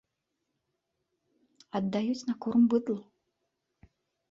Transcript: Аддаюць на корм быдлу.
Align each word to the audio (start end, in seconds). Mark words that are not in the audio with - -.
Аддаюць 1.81 2.27
на 2.31 2.35
корм 2.47 2.63
быдлу. 2.77 2.99